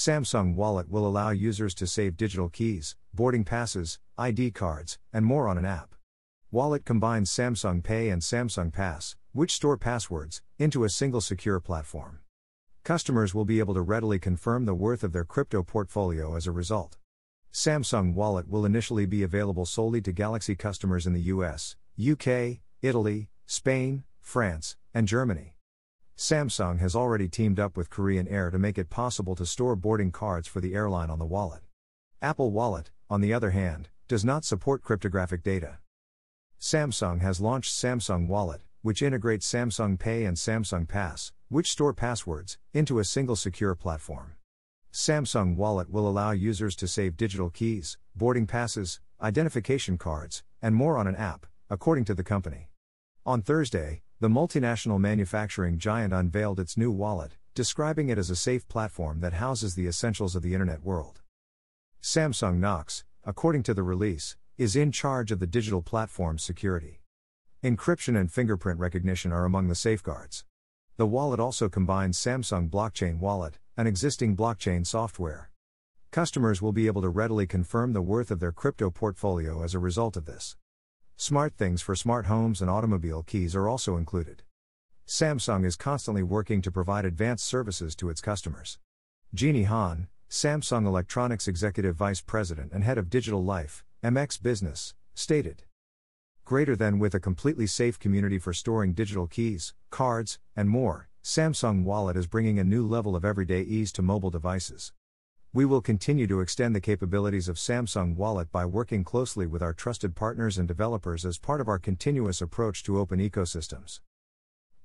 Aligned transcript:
Samsung 0.00 0.54
Wallet 0.54 0.88
will 0.88 1.06
allow 1.06 1.28
users 1.28 1.74
to 1.74 1.86
save 1.86 2.16
digital 2.16 2.48
keys, 2.48 2.96
boarding 3.12 3.44
passes, 3.44 3.98
ID 4.16 4.52
cards, 4.52 4.98
and 5.12 5.26
more 5.26 5.46
on 5.46 5.58
an 5.58 5.66
app. 5.66 5.94
Wallet 6.50 6.86
combines 6.86 7.30
Samsung 7.30 7.82
Pay 7.82 8.08
and 8.08 8.22
Samsung 8.22 8.72
Pass, 8.72 9.14
which 9.32 9.52
store 9.52 9.76
passwords, 9.76 10.40
into 10.58 10.84
a 10.84 10.88
single 10.88 11.20
secure 11.20 11.60
platform. 11.60 12.20
Customers 12.82 13.34
will 13.34 13.44
be 13.44 13.58
able 13.58 13.74
to 13.74 13.82
readily 13.82 14.18
confirm 14.18 14.64
the 14.64 14.72
worth 14.72 15.04
of 15.04 15.12
their 15.12 15.26
crypto 15.26 15.62
portfolio 15.62 16.34
as 16.34 16.46
a 16.46 16.50
result. 16.50 16.96
Samsung 17.52 18.14
Wallet 18.14 18.48
will 18.48 18.64
initially 18.64 19.04
be 19.04 19.22
available 19.22 19.66
solely 19.66 20.00
to 20.00 20.12
Galaxy 20.12 20.54
customers 20.54 21.06
in 21.06 21.12
the 21.12 21.28
US, 21.34 21.76
UK, 22.00 22.60
Italy, 22.80 23.28
Spain, 23.44 24.04
France, 24.18 24.76
and 24.94 25.06
Germany. 25.06 25.56
Samsung 26.20 26.80
has 26.80 26.94
already 26.94 27.28
teamed 27.28 27.58
up 27.58 27.78
with 27.78 27.88
Korean 27.88 28.28
Air 28.28 28.50
to 28.50 28.58
make 28.58 28.76
it 28.76 28.90
possible 28.90 29.34
to 29.36 29.46
store 29.46 29.74
boarding 29.74 30.12
cards 30.12 30.46
for 30.46 30.60
the 30.60 30.74
airline 30.74 31.08
on 31.08 31.18
the 31.18 31.24
wallet. 31.24 31.62
Apple 32.20 32.50
Wallet, 32.50 32.90
on 33.08 33.22
the 33.22 33.32
other 33.32 33.52
hand, 33.52 33.88
does 34.06 34.22
not 34.22 34.44
support 34.44 34.82
cryptographic 34.82 35.42
data. 35.42 35.78
Samsung 36.60 37.22
has 37.22 37.40
launched 37.40 37.72
Samsung 37.72 38.26
Wallet, 38.26 38.60
which 38.82 39.00
integrates 39.00 39.50
Samsung 39.50 39.98
Pay 39.98 40.26
and 40.26 40.36
Samsung 40.36 40.86
Pass, 40.86 41.32
which 41.48 41.72
store 41.72 41.94
passwords, 41.94 42.58
into 42.74 42.98
a 42.98 43.04
single 43.04 43.34
secure 43.34 43.74
platform. 43.74 44.34
Samsung 44.92 45.56
Wallet 45.56 45.88
will 45.88 46.06
allow 46.06 46.32
users 46.32 46.76
to 46.76 46.86
save 46.86 47.16
digital 47.16 47.48
keys, 47.48 47.96
boarding 48.14 48.46
passes, 48.46 49.00
identification 49.22 49.96
cards, 49.96 50.42
and 50.60 50.74
more 50.74 50.98
on 50.98 51.06
an 51.06 51.16
app, 51.16 51.46
according 51.70 52.04
to 52.04 52.14
the 52.14 52.22
company. 52.22 52.68
On 53.24 53.40
Thursday, 53.40 54.02
the 54.20 54.28
multinational 54.28 55.00
manufacturing 55.00 55.78
giant 55.78 56.12
unveiled 56.12 56.60
its 56.60 56.76
new 56.76 56.90
wallet, 56.90 57.36
describing 57.54 58.10
it 58.10 58.18
as 58.18 58.28
a 58.28 58.36
safe 58.36 58.68
platform 58.68 59.20
that 59.20 59.32
houses 59.32 59.74
the 59.74 59.86
essentials 59.86 60.36
of 60.36 60.42
the 60.42 60.52
internet 60.52 60.84
world. 60.84 61.22
Samsung 62.02 62.58
Knox, 62.58 63.02
according 63.24 63.62
to 63.62 63.72
the 63.72 63.82
release, 63.82 64.36
is 64.58 64.76
in 64.76 64.92
charge 64.92 65.32
of 65.32 65.38
the 65.38 65.46
digital 65.46 65.80
platform's 65.80 66.44
security. 66.44 67.00
Encryption 67.64 68.14
and 68.14 68.30
fingerprint 68.30 68.78
recognition 68.78 69.32
are 69.32 69.46
among 69.46 69.68
the 69.68 69.74
safeguards. 69.74 70.44
The 70.98 71.06
wallet 71.06 71.40
also 71.40 71.70
combines 71.70 72.18
Samsung 72.18 72.68
Blockchain 72.68 73.20
Wallet, 73.20 73.58
an 73.78 73.86
existing 73.86 74.36
blockchain 74.36 74.86
software. 74.86 75.50
Customers 76.10 76.60
will 76.60 76.72
be 76.72 76.88
able 76.88 77.00
to 77.00 77.08
readily 77.08 77.46
confirm 77.46 77.94
the 77.94 78.02
worth 78.02 78.30
of 78.30 78.38
their 78.38 78.52
crypto 78.52 78.90
portfolio 78.90 79.62
as 79.62 79.74
a 79.74 79.78
result 79.78 80.18
of 80.18 80.26
this. 80.26 80.56
SmartThings 81.20 81.82
for 81.82 81.94
smart 81.94 82.24
homes 82.24 82.62
and 82.62 82.70
automobile 82.70 83.22
keys 83.22 83.54
are 83.54 83.68
also 83.68 83.98
included. 83.98 84.42
Samsung 85.06 85.66
is 85.66 85.76
constantly 85.76 86.22
working 86.22 86.62
to 86.62 86.70
provide 86.70 87.04
advanced 87.04 87.44
services 87.44 87.94
to 87.96 88.08
its 88.08 88.22
customers. 88.22 88.78
Jeannie 89.34 89.64
Han, 89.64 90.08
Samsung 90.30 90.86
Electronics 90.86 91.46
Executive 91.46 91.94
Vice 91.94 92.22
President 92.22 92.72
and 92.72 92.84
Head 92.84 92.96
of 92.96 93.10
Digital 93.10 93.44
Life, 93.44 93.84
MX 94.02 94.42
Business, 94.42 94.94
stated. 95.14 95.64
Greater 96.46 96.74
than 96.74 96.98
with 96.98 97.14
a 97.14 97.20
completely 97.20 97.66
safe 97.66 97.98
community 97.98 98.38
for 98.38 98.54
storing 98.54 98.94
digital 98.94 99.26
keys, 99.26 99.74
cards, 99.90 100.38
and 100.56 100.70
more, 100.70 101.10
Samsung 101.22 101.84
Wallet 101.84 102.16
is 102.16 102.26
bringing 102.26 102.58
a 102.58 102.64
new 102.64 102.86
level 102.86 103.14
of 103.14 103.26
everyday 103.26 103.60
ease 103.60 103.92
to 103.92 104.00
mobile 104.00 104.30
devices. 104.30 104.94
We 105.52 105.64
will 105.64 105.80
continue 105.80 106.28
to 106.28 106.38
extend 106.38 106.76
the 106.76 106.80
capabilities 106.80 107.48
of 107.48 107.56
Samsung 107.56 108.14
Wallet 108.14 108.52
by 108.52 108.64
working 108.64 109.02
closely 109.02 109.48
with 109.48 109.62
our 109.62 109.72
trusted 109.72 110.14
partners 110.14 110.58
and 110.58 110.68
developers 110.68 111.24
as 111.24 111.38
part 111.38 111.60
of 111.60 111.66
our 111.66 111.80
continuous 111.80 112.40
approach 112.40 112.84
to 112.84 113.00
open 113.00 113.18
ecosystems. 113.18 113.98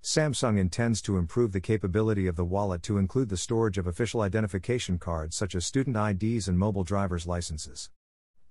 Samsung 0.02 0.58
intends 0.58 1.04
to 1.04 1.18
improve 1.18 1.52
the 1.52 1.62
capability 1.62 2.26
of 2.26 2.36
the 2.36 2.44
wallet 2.44 2.82
to 2.82 2.98
include 2.98 3.30
the 3.30 3.38
storage 3.38 3.78
of 3.78 3.86
official 3.86 4.22
identification 4.22 4.98
cards 4.98 5.36
such 5.36 5.54
as 5.54 5.68
student 5.68 5.98
IDs 5.98 6.48
and 6.48 6.58
mobile 6.58 6.84
driver's 6.84 7.28
licenses. 7.28 7.92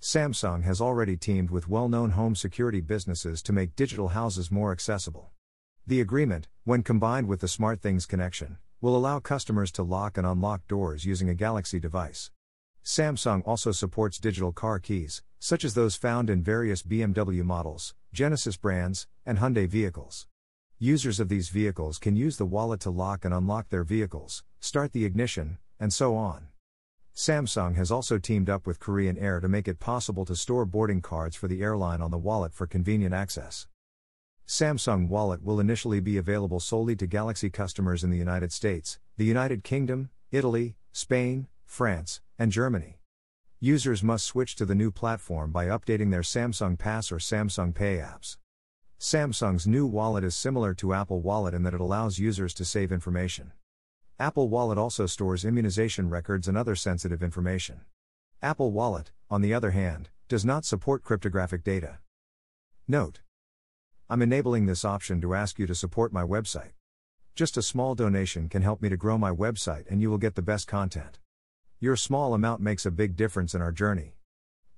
Samsung 0.01 0.63
has 0.63 0.81
already 0.81 1.17
teamed 1.17 1.51
with 1.51 1.69
well 1.69 1.89
known 1.89 2.11
home 2.11 2.37
security 2.37 2.81
businesses 2.81 3.43
to 3.43 3.53
make 3.53 3.75
digital 3.75 4.11
houses 4.11 4.53
more 4.53 4.71
accessible. 4.71 5.33
The 5.85 6.01
agreement, 6.01 6.47
when 6.63 6.85
combined 6.85 7.27
with 7.27 7.41
the 7.41 7.49
SmartThings 7.49 8.07
connection, 8.07 8.59
will 8.85 8.99
allow 8.99 9.19
customers 9.19 9.73
to 9.73 9.83
lock 9.83 10.19
and 10.19 10.27
unlock 10.27 10.61
doors 10.69 11.07
using 11.07 11.31
a 11.31 11.35
Galaxy 11.35 11.81
device. 11.81 12.31
Samsung 12.85 13.43
also 13.47 13.73
supports 13.73 14.19
digital 14.19 14.53
car 14.53 14.79
keys, 14.79 15.23
such 15.39 15.65
as 15.65 15.73
those 15.73 15.97
found 15.97 16.29
in 16.29 16.43
various 16.43 16.83
BMW 16.83 17.43
models, 17.43 17.95
Genesis 18.13 18.59
brands, 18.59 19.07
and 19.25 19.39
Hyundai 19.39 19.67
vehicles. 19.67 20.27
Users 20.79 21.19
of 21.19 21.31
these 21.31 21.49
vehicles 21.49 21.99
can 21.99 22.15
use 22.15 22.37
the 22.37 22.45
wallet 22.45 22.81
to 22.81 22.91
lock 22.91 23.25
and 23.25 23.33
unlock 23.33 23.71
their 23.71 23.85
vehicles, 23.85 24.45
start 24.61 24.93
the 24.93 25.07
ignition, 25.07 25.57
and 25.81 25.91
so 25.91 26.15
on. 26.15 26.49
Samsung 27.17 27.77
has 27.77 27.91
also 27.91 28.19
teamed 28.19 28.51
up 28.51 28.67
with 28.67 28.81
Korean 28.81 29.17
Air 29.17 29.41
to 29.41 29.49
make 29.49 29.67
it 29.67 29.81
possible 29.81 30.27
to 30.27 30.37
store 30.37 30.67
boarding 30.67 31.01
cards 31.01 31.37
for 31.37 31.49
the 31.49 31.63
airline 31.63 32.03
on 32.03 32.11
the 32.11 32.19
wallet 32.19 32.53
for 32.53 32.67
convenient 32.67 33.15
access. 33.15 33.67
Samsung 34.47 35.09
Wallet 35.09 35.43
will 35.43 35.59
initially 35.59 36.01
be 36.01 36.19
available 36.19 36.61
solely 36.61 36.95
to 36.97 37.07
Galaxy 37.07 37.49
customers 37.49 38.05
in 38.05 38.11
the 38.11 38.19
United 38.19 38.53
States, 38.53 38.99
the 39.17 39.25
United 39.25 39.65
Kingdom, 39.65 40.11
Italy, 40.31 40.77
Spain, 40.93 41.47
France, 41.65 42.21
and 42.39 42.53
Germany. 42.53 42.99
Users 43.59 44.03
must 44.03 44.27
switch 44.27 44.55
to 44.57 44.67
the 44.67 44.75
new 44.75 44.91
platform 44.91 45.51
by 45.51 45.67
updating 45.67 46.11
their 46.11 46.21
Samsung 46.21 46.79
Pass 46.79 47.11
or 47.11 47.17
Samsung 47.17 47.75
Pay 47.75 47.97
apps. 47.97 48.37
Samsung's 49.01 49.67
new 49.67 49.87
wallet 49.87 50.25
is 50.25 50.37
similar 50.37 50.75
to 50.75 50.93
Apple 50.93 51.23
Wallet 51.23 51.55
in 51.55 51.63
that 51.63 51.75
it 51.75 51.81
allows 51.81 52.19
users 52.19 52.53
to 52.55 52.67
save 52.67 52.93
information. 52.93 53.53
Apple 54.19 54.51
Wallet 54.51 54.77
also 54.77 55.07
stores 55.07 55.47
immunization 55.47 56.11
records 56.11 56.49
and 56.49 56.57
other 56.57 56.77
sensitive 56.77 57.23
information. 57.23 57.81
Apple 58.43 58.73
Wallet, 58.73 59.11
on 59.31 59.41
the 59.41 59.55
other 59.55 59.71
hand, 59.71 60.11
does 60.29 60.45
not 60.45 60.67
support 60.67 61.03
cryptographic 61.03 61.65
data. 61.65 61.99
Note 62.87 63.21
I'm 64.15 64.23
enabling 64.23 64.67
this 64.67 64.85
option 64.85 65.21
to 65.23 65.35
ask 65.35 65.59
you 65.59 65.67
to 65.67 65.75
support 65.75 66.13
my 66.13 66.23
website. 66.23 66.71
Just 67.35 67.57
a 67.57 67.63
small 67.63 67.97
donation 67.97 68.49
can 68.49 68.63
help 68.63 68.81
me 68.81 68.89
to 68.89 68.97
grow 68.97 69.19
my 69.19 69.33
website 69.33 69.91
and 69.91 70.01
you 70.01 70.09
will 70.09 70.19
get 70.19 70.37
the 70.37 70.41
best 70.41 70.69
content. 70.69 71.19
Your 71.81 71.97
small 71.97 72.33
amount 72.33 72.61
makes 72.61 72.87
a 72.87 72.93
big 72.93 73.17
difference 73.17 73.57
in 73.57 73.61
our 73.61 73.73
journey. 73.73 74.15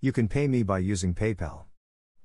You 0.01 0.11
can 0.11 0.27
pay 0.27 0.49
me 0.49 0.63
by 0.63 0.79
using 0.79 1.15
PayPal. 1.15 1.65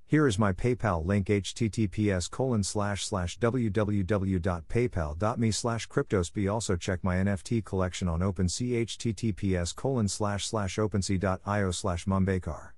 Here 0.08 0.26
is 0.26 0.40
my 0.40 0.54
PayPal 0.54 1.06
link 1.06 1.28
https 1.28 2.32
colon 2.32 2.64
slash 2.64 3.04
slash 3.04 3.38
www.paypal.me 3.40 5.52
slash 5.52 5.90
cryptosp. 5.90 6.50
Also 6.50 6.78
check 6.78 7.04
my 7.04 7.18
NFT 7.18 7.66
collection 7.66 8.08
on 8.08 8.22
OpenSea 8.22 8.86
https 8.86 9.76
colon 9.76 10.08
slash 10.08 10.46
slash 10.46 10.78
opensea.io 10.78 11.72
slash 11.72 12.06
mumbekar. 12.06 12.70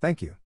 Thank 0.00 0.22
you. 0.22 0.36